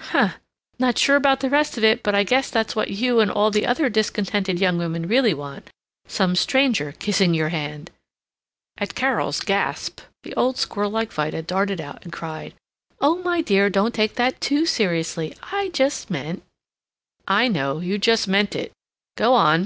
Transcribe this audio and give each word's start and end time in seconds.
"Huh! 0.00 0.30
Not 0.76 0.98
sure 0.98 1.14
about 1.14 1.38
the 1.38 1.48
rest 1.48 1.78
of 1.78 1.84
it 1.84 2.02
but 2.02 2.16
I 2.16 2.24
guess 2.24 2.50
that's 2.50 2.74
what 2.74 2.90
you 2.90 3.20
and 3.20 3.30
all 3.30 3.52
the 3.52 3.64
other 3.64 3.88
discontented 3.88 4.58
young 4.58 4.76
women 4.76 5.06
really 5.06 5.32
want: 5.32 5.70
some 6.08 6.34
stranger 6.34 6.90
kissing 6.98 7.32
your 7.32 7.50
hand!" 7.50 7.92
At 8.76 8.96
Carol's 8.96 9.38
gasp, 9.38 10.00
the 10.24 10.34
old 10.34 10.56
squirrel 10.58 10.90
like 10.90 11.12
Vida 11.12 11.42
darted 11.42 11.80
out 11.80 12.02
and 12.02 12.12
cried, 12.12 12.54
"Oh, 13.00 13.22
my 13.22 13.40
dear, 13.40 13.70
don't 13.70 13.94
take 13.94 14.16
that 14.16 14.40
too 14.40 14.66
seriously. 14.66 15.36
I 15.52 15.68
just 15.68 16.10
meant" 16.10 16.42
"I 17.28 17.46
know. 17.46 17.78
You 17.78 17.96
just 17.96 18.26
meant 18.26 18.56
it. 18.56 18.72
Go 19.16 19.32
on. 19.34 19.62